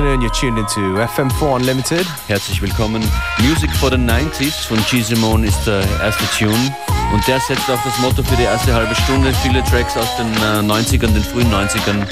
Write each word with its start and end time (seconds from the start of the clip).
afternoon. 0.00 0.22
You're 0.22 0.30
tuned 0.30 0.58
into 0.58 0.80
FM4 0.96 1.56
Unlimited. 1.56 2.06
Herzlich 2.26 2.62
willkommen. 2.62 3.02
Music 3.38 3.70
for 3.76 3.90
the 3.90 3.96
90s 3.96 4.66
von 4.66 4.78
G. 4.90 5.02
Simone 5.02 5.46
ist 5.46 5.66
der 5.66 5.82
erste 6.00 6.24
Tune. 6.38 6.74
Und 7.12 7.26
der 7.26 7.38
setzt 7.40 7.68
auch 7.70 7.82
das 7.84 7.98
Motto 7.98 8.22
für 8.22 8.36
die 8.36 8.44
erste 8.44 8.72
halbe 8.72 8.94
Stunde. 8.94 9.32
Viele 9.42 9.62
Tracks 9.64 9.96
aus 9.96 10.16
den 10.16 10.32
90ern, 10.70 11.12
den 11.12 11.22
frühen 11.22 11.52
90ern. 11.52 12.06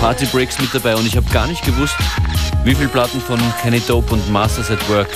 Party 0.00 0.24
Breaks 0.26 0.58
mit 0.58 0.74
dabei. 0.74 0.96
Und 0.96 1.06
ich 1.06 1.16
habe 1.16 1.28
gar 1.32 1.46
nicht 1.46 1.62
gewusst, 1.64 1.96
wie 2.64 2.74
viele 2.74 2.88
Platten 2.88 3.20
von 3.20 3.38
Kenny 3.60 3.80
Dope 3.80 4.14
und 4.14 4.30
Masters 4.30 4.70
at 4.70 4.88
Work 4.88 5.10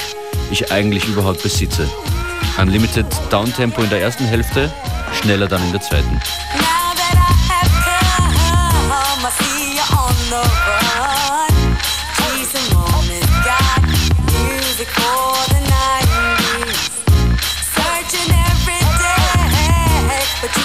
ich 0.51 0.71
eigentlich 0.71 1.07
überhaupt 1.07 1.43
besitze. 1.43 1.89
Unlimited 2.61 3.07
Downtempo 3.31 3.83
in 3.83 3.91
der 3.91 4.03
ersten 4.03 4.25
Hälfte, 4.25 4.71
schneller 5.23 5.47
dann 5.47 5.63
in 5.63 5.73
der 5.73 5.81
zweiten. 5.81 6.21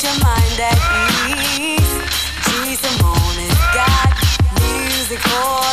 your 0.03 0.13
mind 0.23 0.59
at 0.59 0.77
ease. 1.29 1.97
Got 3.73 4.13
music 4.61 5.19
for 5.19 5.66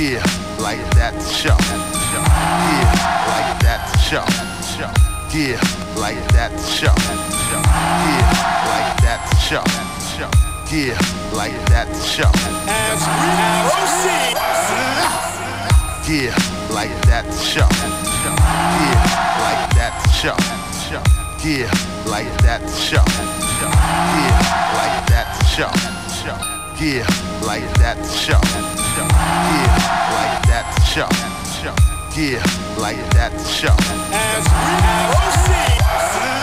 Yeah, 0.00 0.24
like 0.58 0.80
that 0.96 1.12
show. 1.20 1.52
Yeah, 1.60 2.88
like 3.28 3.60
that 3.60 3.84
show. 4.00 4.24
Yeah, 5.28 5.60
like 6.00 6.16
that 6.32 6.56
show. 6.56 6.96
Yeah, 6.96 8.24
like 8.64 8.96
that 9.04 9.20
show. 9.44 9.60
Yeah, 10.72 10.96
like 11.36 11.52
that 11.68 11.92
show. 12.00 12.32
As 12.64 13.04
we 13.20 13.28
proceed. 13.76 14.40
Yeah, 16.08 16.32
like 16.72 16.96
that 17.04 17.28
show. 17.36 17.68
Yeah, 18.80 19.04
like 19.44 19.68
that 19.76 20.00
show. 20.16 20.32
Yeah, 21.44 21.68
like 22.08 22.32
that 22.40 22.64
show. 22.72 23.04
Yeah, 24.16 24.40
like 24.80 25.04
that 25.12 25.28
show. 25.44 26.59
Yeah, 26.80 27.04
like 27.44 27.68
that 27.76 27.98
show. 28.06 28.40
Yeah, 28.40 29.68
like 30.16 30.40
that 30.48 30.64
show. 30.88 31.06
Yeah, 32.16 32.42
like 32.80 32.96
that 33.10 33.38
show. 33.38 33.76
As 34.10 34.44
we 34.48 34.74
proceed. 35.20 36.39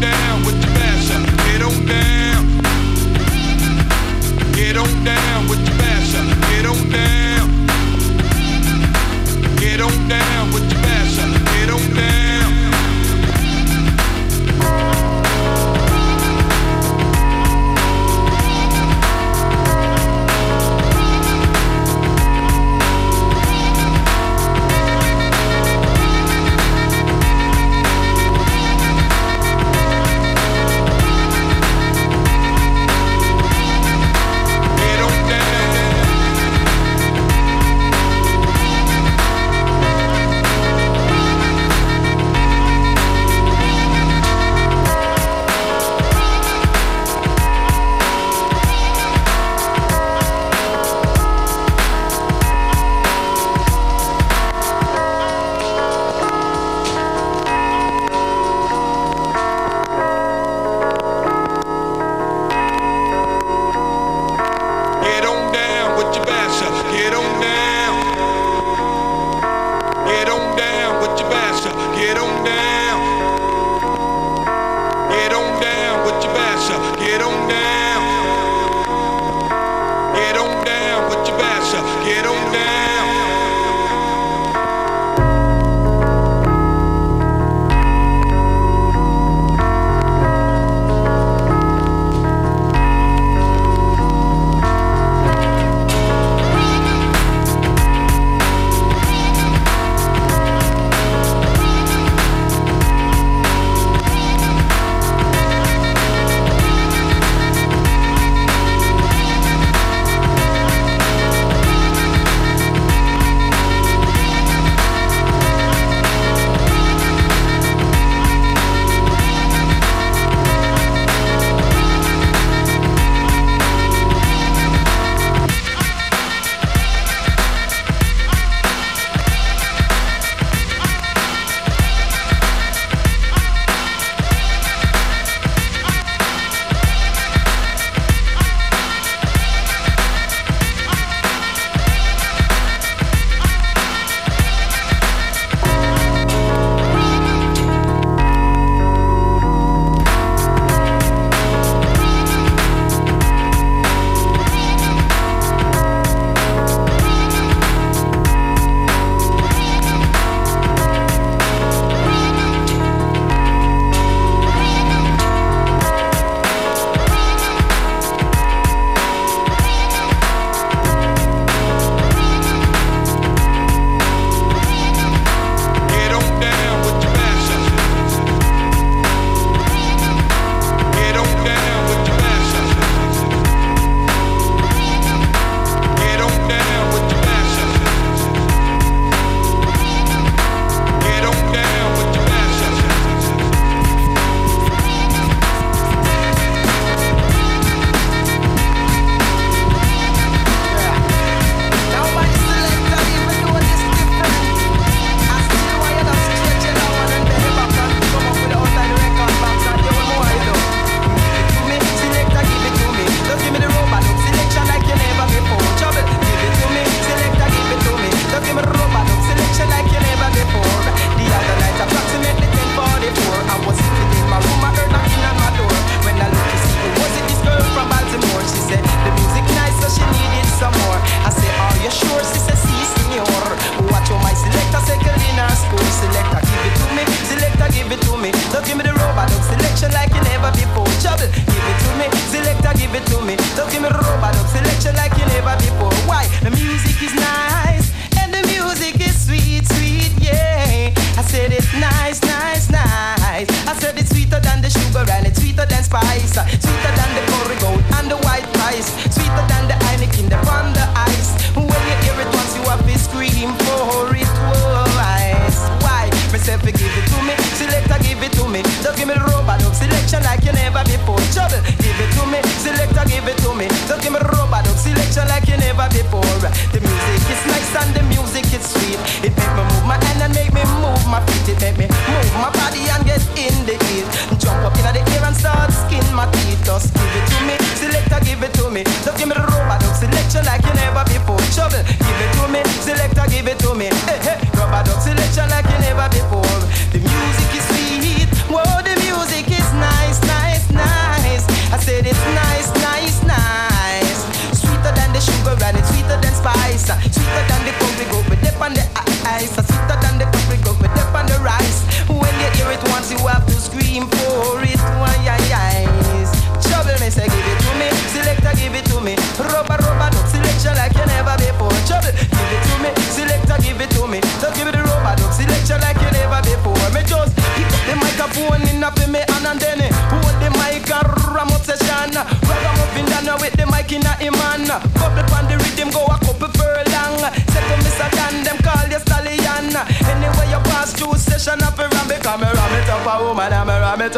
on 0.00 0.10
down 0.10 0.44
with 0.44 0.60
the 0.60 0.66
basher. 0.78 1.20
Get 1.46 1.62
on 1.62 1.86
down. 1.86 2.62
Get 4.52 4.76
on 4.76 5.04
down. 5.04 5.39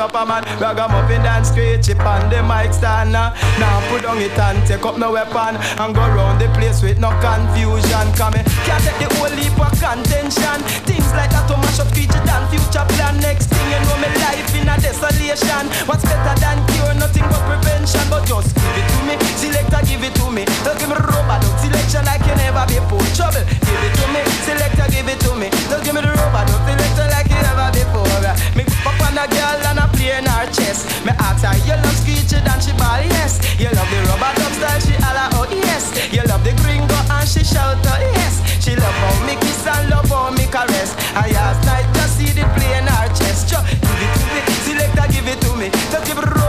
chopper 0.03 0.27
man. 0.27 0.43
Ragamuffin 0.59 1.23
dance 1.23 1.49
straight 1.49 1.83
chip 1.83 2.01
on 2.01 2.29
the 2.29 2.43
mic 2.43 2.73
stand 2.75 3.13
Now 3.13 3.31
nah, 3.59 3.79
put 3.89 4.05
on 4.05 4.19
it 4.19 4.37
and 4.37 4.59
take 4.67 4.85
up 4.85 4.99
my 4.99 5.09
weapon. 5.09 5.55
And 5.79 5.95
go 5.95 6.03
round 6.03 6.41
the 6.41 6.49
place 6.59 6.83
with 6.83 6.99
no 6.99 7.11
confusion. 7.23 8.07
Come 8.19 8.35
in, 8.35 8.45
can't 8.67 8.83
take 8.83 8.99
the 8.99 9.09
whole 9.15 9.31
heap 9.31 9.55
of 9.63 9.71
contention. 9.79 10.59
Things 10.89 11.07
like 11.15 11.31
that 11.31 11.47
to 11.47 11.57
mash 11.63 11.79
up 11.79 11.91
future 11.95 12.19
than 12.27 12.43
future 12.51 12.87
plan. 12.99 13.15
Next 13.23 13.47
thing 13.47 13.67
you 13.71 13.79
know 13.87 13.97
me 14.03 14.11
life 14.19 14.51
in 14.59 14.67
a 14.67 14.75
desolation. 14.83 15.71
What's 15.87 16.03
better 16.03 16.35
than 16.43 16.59
cure, 16.75 16.95
nothing 16.99 17.27
but 17.31 17.43
prevention. 17.47 18.03
But 18.11 18.27
just 18.27 18.51
give 18.59 18.79
it 18.83 18.87
to 18.91 18.99
me, 19.07 19.15
selector 19.39 19.83
give 19.87 20.03
it 20.03 20.15
to 20.19 20.27
me. 20.35 20.43
Don't 20.67 20.79
give 20.83 20.91
me 20.91 20.99
rubber, 20.99 21.39
don't 21.39 21.59
selection. 21.63 22.03
Like 22.03 22.27
you 22.27 22.35
never 22.35 22.67
Trouble, 23.13 23.45
give 23.45 23.85
it 23.85 23.93
to 23.93 24.05
me, 24.09 24.25
selector 24.43 24.89
give 24.91 25.07
it 25.07 25.21
to 25.21 25.37
me. 25.37 25.49
Don't 25.69 25.85
give 25.85 25.95
me 25.95 26.01
the 26.01 26.11
rubber, 26.17 26.43
don't 26.49 26.65
selection 26.65 27.09
like 27.13 27.29
you 27.29 27.39
never 27.45 27.69
before. 27.71 28.09
me 28.57 28.62
Pop 28.83 28.99
on 29.07 29.19
a 29.19 29.27
girl 29.31 29.63
and 29.71 29.79
a 29.79 29.87
play 29.95 30.19
in 30.19 30.27
her 30.27 30.47
chest. 30.51 30.91
Me 31.07 31.13
ask 31.19 31.45
her, 31.47 31.55
you 31.67 31.79
love 31.79 31.97
screechy 31.97 32.39
than 32.43 32.59
she 32.61 32.73
ball, 32.75 32.99
yes. 33.15 33.39
You 33.59 33.71
love 33.71 33.89
the 33.91 33.99
rubber 34.11 34.33
dub 34.35 34.53
style, 34.59 34.81
she 34.83 34.95
holla 34.99 35.31
out, 35.31 35.47
oh, 35.51 35.55
yes. 35.55 35.95
You 36.13 36.23
love 36.27 36.43
the 36.43 36.53
gringo 36.63 36.99
and 37.15 37.29
she 37.29 37.45
shout 37.45 37.79
out, 37.87 38.01
yes. 38.19 38.43
She 38.63 38.75
love 38.75 38.95
how 38.95 39.27
me 39.27 39.35
kiss 39.39 39.67
and 39.67 39.91
love 39.91 40.09
how 40.11 40.31
me 40.31 40.47
caress. 40.51 40.95
I 41.15 41.31
ask 41.31 41.63
night, 41.67 41.87
just 41.95 42.19
see 42.19 42.31
the 42.35 42.43
play 42.59 42.79
in 42.79 42.87
her 42.87 43.09
chest. 43.15 43.49
Just 43.49 43.65
give 43.71 44.03
it 44.03 44.11
to 44.19 44.25
me, 44.35 44.41
selector 44.67 45.07
give 45.13 45.29
it 45.29 45.41
to 45.43 45.51
me. 45.57 45.71
Just 45.91 46.07
give 46.07 46.19
it 46.19 46.42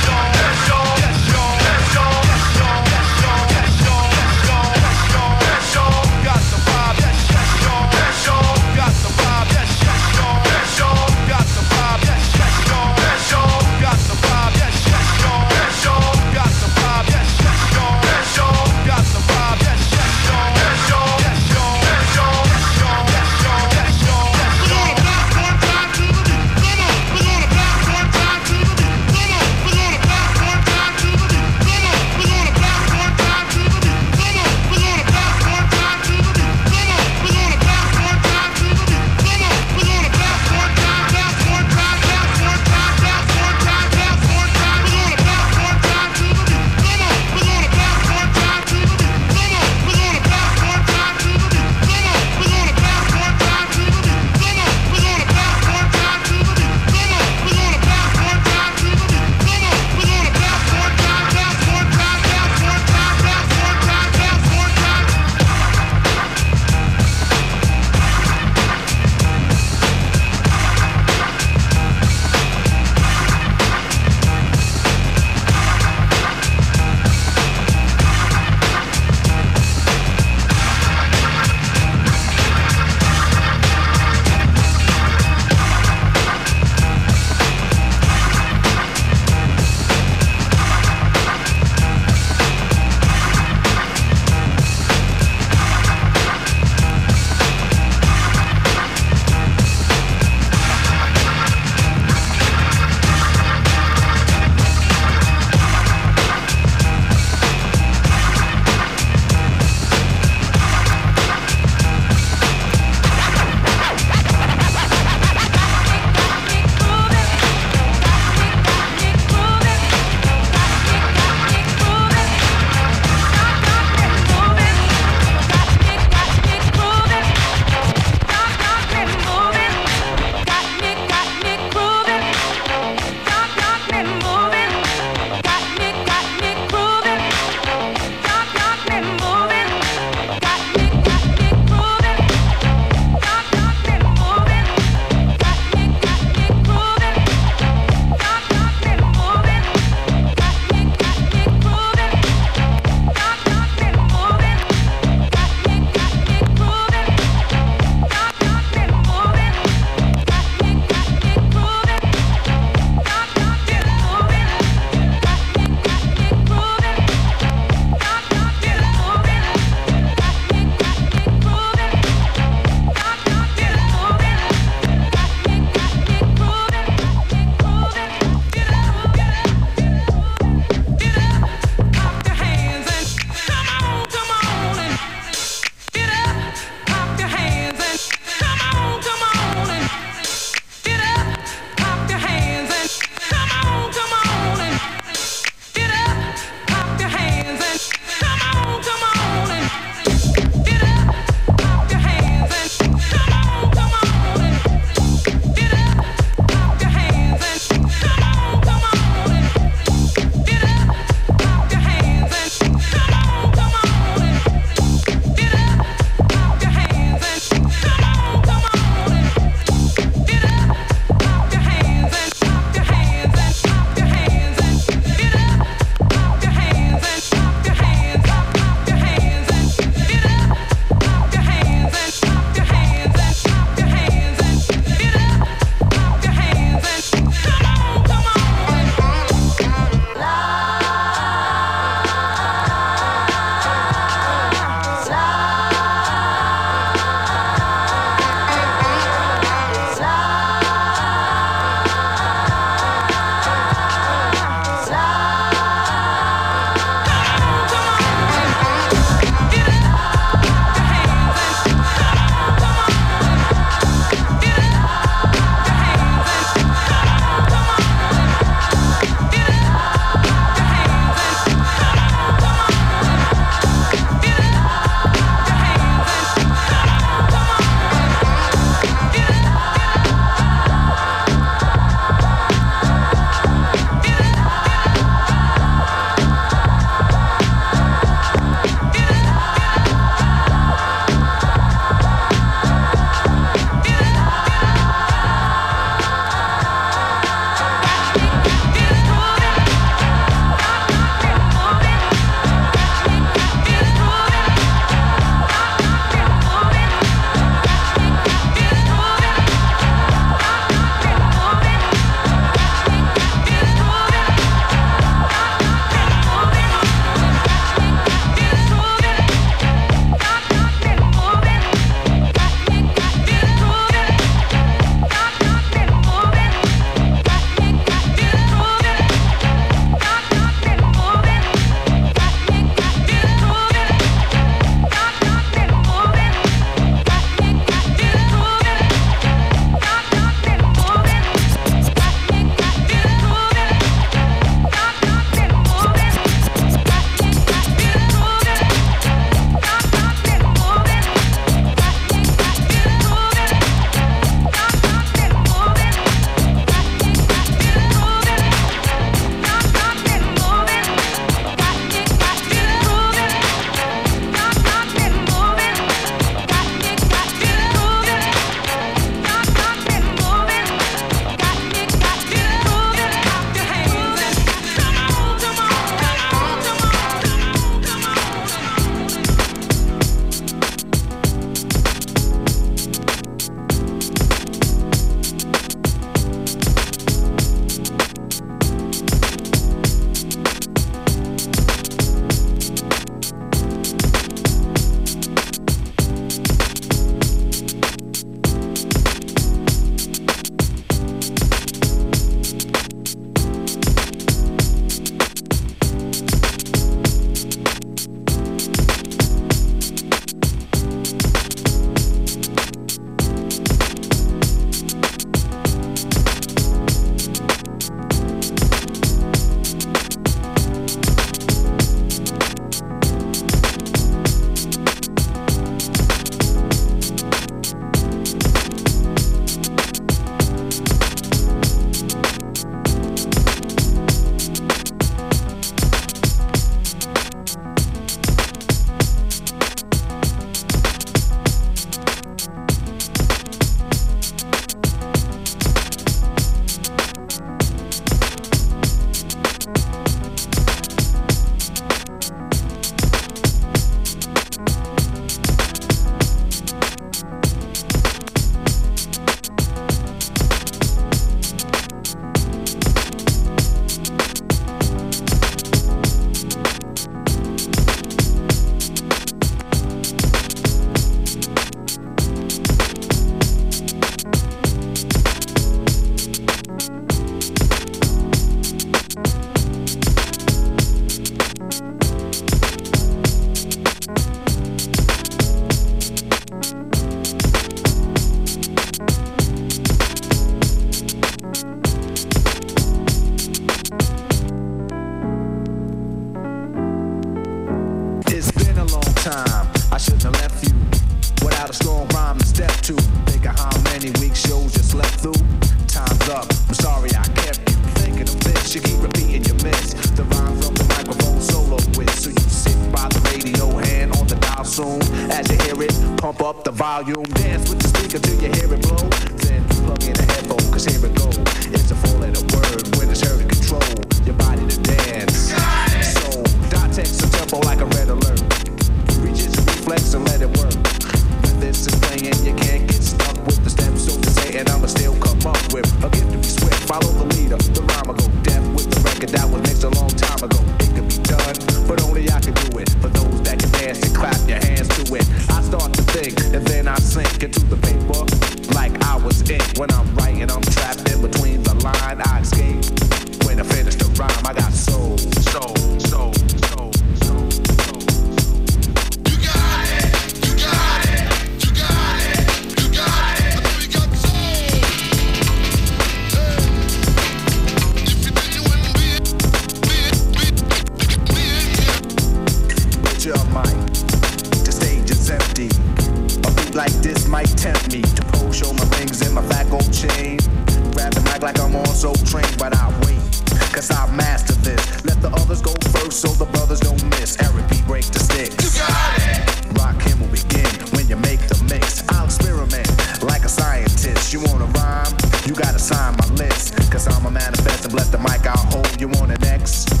You 594.03 594.39
wanna 594.39 594.65
rhyme, 594.65 595.13
you 595.45 595.53
gotta 595.53 595.77
sign 595.77 596.15
my 596.17 596.25
list. 596.33 596.75
Cause 596.91 597.07
I'm 597.07 597.23
a 597.27 597.29
manifest 597.29 597.83
and 597.83 597.93
bless 597.93 598.09
the 598.09 598.17
mic, 598.17 598.47
I'll 598.47 598.57
hold 598.57 598.99
you 598.99 599.07
on 599.21 599.27
the 599.27 599.37
next. 599.39 600.00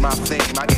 my 0.00 0.10
thing. 0.10 0.40
My 0.56 0.69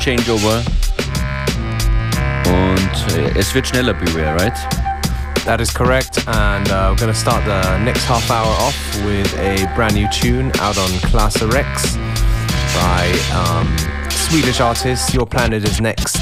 Changeover. 0.00 0.62
Und 2.46 3.16
äh, 3.16 3.38
es 3.38 3.54
wird 3.54 3.68
schneller, 3.68 3.94
Beware, 3.94 4.34
right? 4.40 4.54
That 5.44 5.60
is 5.60 5.72
correct, 5.72 6.26
and 6.26 6.68
uh, 6.70 6.88
we're 6.90 6.96
going 6.96 7.12
to 7.12 7.14
start 7.14 7.44
the 7.44 7.78
next 7.84 8.04
half 8.04 8.30
hour 8.30 8.46
off 8.46 9.04
with 9.04 9.32
a 9.38 9.66
brand 9.74 9.94
new 9.94 10.08
tune 10.08 10.52
out 10.60 10.78
on 10.78 10.90
Class 11.10 11.42
Rex 11.42 11.96
by 12.74 13.10
um, 13.34 13.68
Swedish 14.10 14.60
artist. 14.60 15.14
Your 15.14 15.26
Planet 15.26 15.64
is 15.64 15.80
next. 15.80 16.19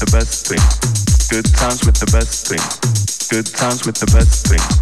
with 0.00 0.10
the 0.10 0.18
best 0.18 0.46
thing. 0.48 0.58
Good 1.30 1.46
times 1.54 1.86
with 1.86 1.96
the 1.96 2.10
best 2.12 2.48
thing. 2.48 2.58
Good 3.30 3.46
times 3.46 3.86
with 3.86 3.96
the 3.96 4.06
best 4.06 4.46
thing. 4.46 4.75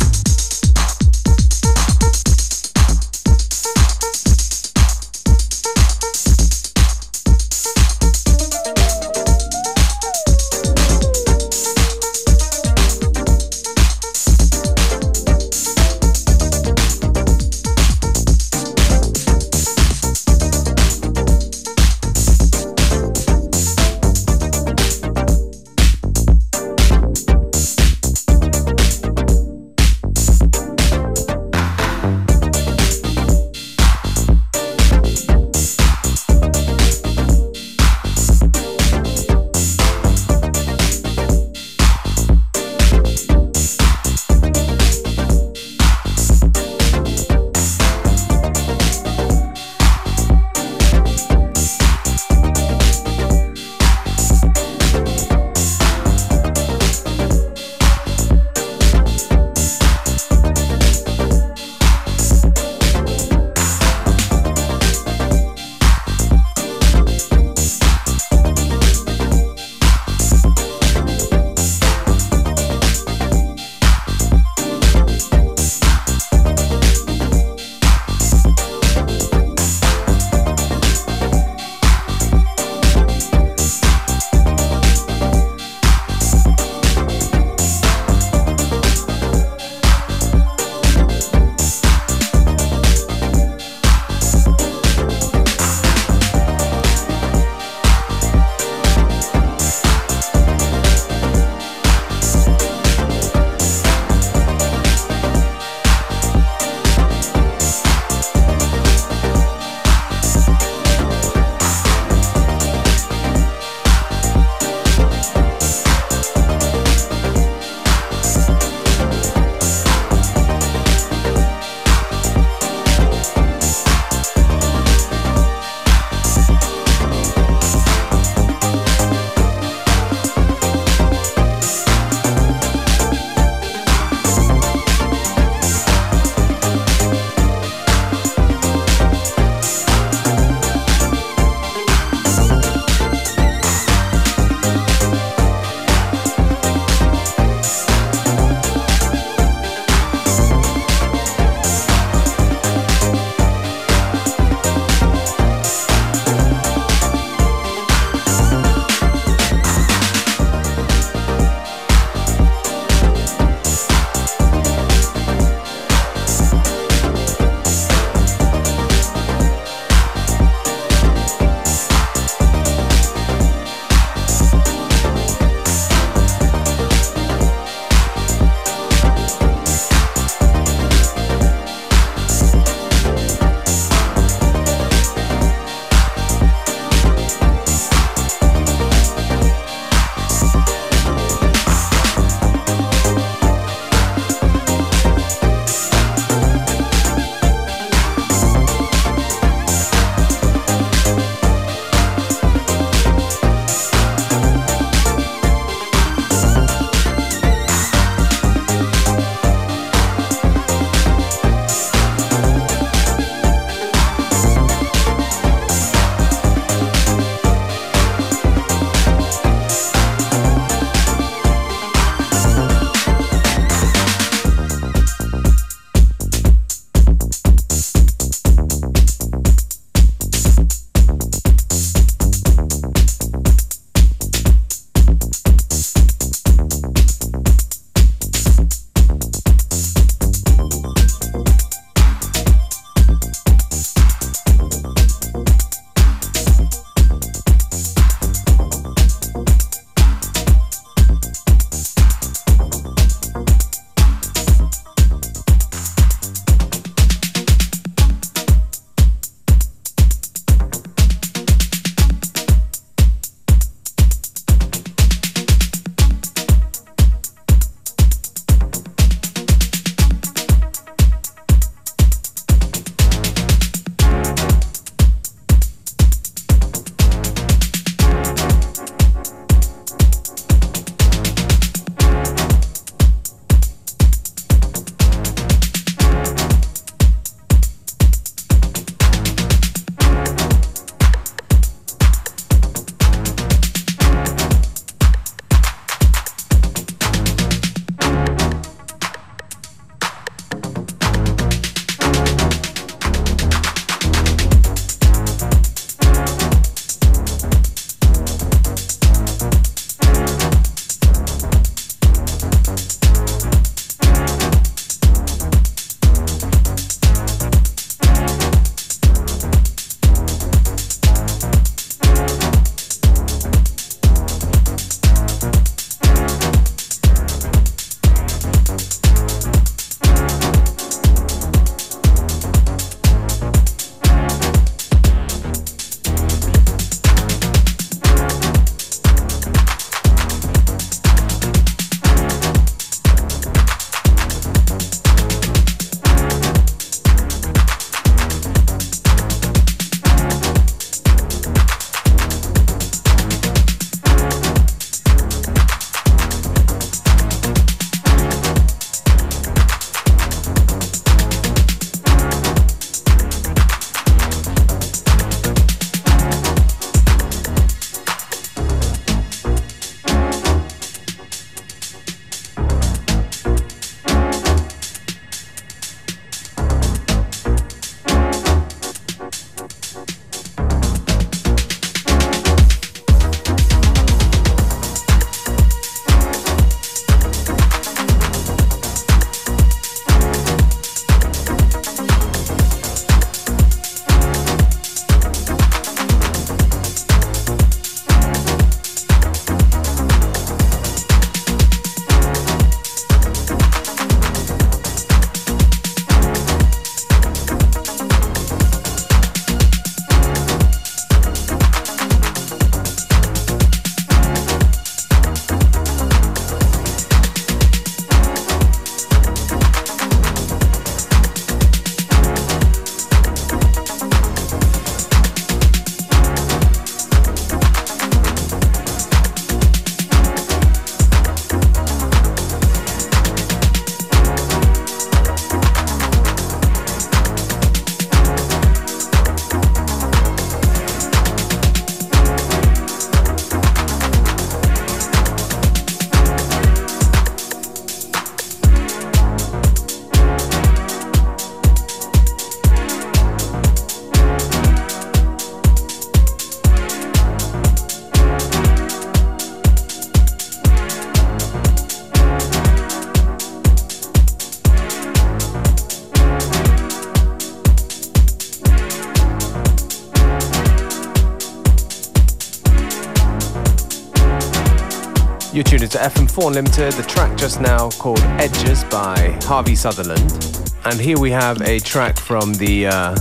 FM4 476.35 476.49
Unlimited, 476.49 476.93
the 476.95 477.03
track 477.05 477.37
just 477.37 477.61
now 477.61 477.91
called 477.91 478.19
Edges 478.41 478.83
by 478.85 479.39
Harvey 479.43 479.77
Sutherland. 479.77 480.73
And 480.85 481.01
here 481.01 481.17
we 481.19 481.31
have 481.31 481.63
a 481.63 481.79
track 481.79 482.19
from 482.19 482.55
the 482.55 482.89
uh, 482.89 483.17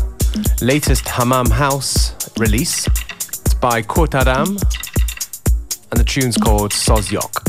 latest 0.61 1.07
Hammam 1.07 1.51
House 1.51 2.16
release. 2.38 2.88
It's 2.88 3.53
by 3.53 3.84
Kurt 3.84 4.16
Adam, 4.16 4.57
and 5.91 5.99
the 5.99 6.03
tune's 6.03 6.38
called 6.38 6.72
Sozyok. 6.72 7.42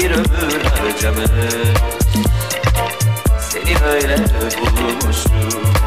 bir 0.00 0.10
ömür 0.10 0.64
harcamış 0.64 1.30
Seni 3.40 3.84
öyle 3.84 4.16
bulmuştum. 4.76 5.79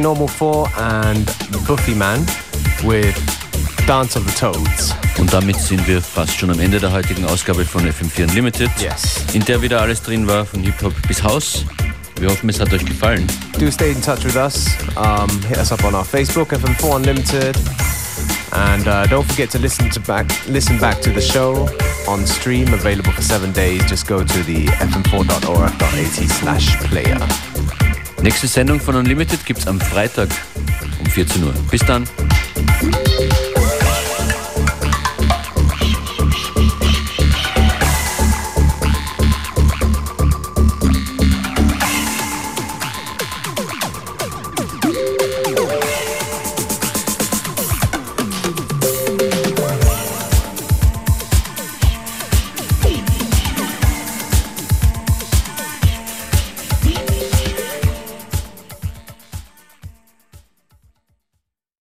Normal 0.00 0.28
4 0.28 0.68
and 0.76 1.26
Buffy 1.66 1.94
Man 1.94 2.24
with 2.82 3.14
Dance 3.86 4.16
of 4.16 4.26
the 4.26 4.34
Toads. 4.38 4.94
Und 5.18 5.32
damit 5.32 5.56
sind 5.60 5.86
wir 5.86 6.00
fast 6.00 6.38
schon 6.38 6.50
am 6.50 6.58
Ende 6.58 6.80
der 6.80 6.90
heutigen 6.92 7.24
Ausgabe 7.26 7.64
von 7.64 7.86
FM4 7.86 8.28
Unlimited, 8.28 8.70
yes. 8.80 9.24
in 9.32 9.44
der 9.44 9.60
wieder 9.62 9.80
alles 9.80 10.02
drin 10.02 10.26
war, 10.26 10.44
von 10.46 10.62
Hip-Hop 10.62 10.94
bis 11.06 11.22
House. 11.22 11.64
Wir 12.18 12.30
hoffen, 12.30 12.48
es 12.48 12.60
hat 12.60 12.72
euch 12.72 12.84
gefallen. 12.84 13.26
Do 13.58 13.70
stay 13.70 13.92
in 13.92 14.00
touch 14.00 14.24
with 14.24 14.36
us. 14.36 14.66
Um, 14.96 15.28
hit 15.48 15.58
us 15.58 15.70
up 15.70 15.84
on 15.84 15.94
our 15.94 16.04
Facebook, 16.04 16.52
FM4 16.52 16.96
Unlimited. 16.96 17.56
And 18.52 18.86
uh, 18.86 19.06
don't 19.06 19.26
forget 19.26 19.50
to 19.50 19.58
listen 19.58 19.90
to 19.90 20.00
back 20.00 20.26
listen 20.48 20.78
back 20.78 21.00
to 21.02 21.10
the 21.10 21.20
show 21.20 21.68
on 22.06 22.24
stream, 22.26 22.72
available 22.72 23.12
for 23.12 23.22
seven 23.22 23.52
days. 23.52 23.84
Just 23.88 24.06
go 24.06 24.22
to 24.22 24.42
the 24.44 24.66
fm4.orf.at 24.66 26.28
slash 26.30 26.76
player. 26.84 27.53
Nächste 28.24 28.46
Sendung 28.46 28.80
von 28.80 28.96
Unlimited 28.96 29.44
gibt 29.44 29.60
es 29.60 29.66
am 29.66 29.78
Freitag 29.78 30.30
um 30.98 31.04
14 31.04 31.44
Uhr. 31.44 31.52
Bis 31.70 31.84
dann. 31.84 32.04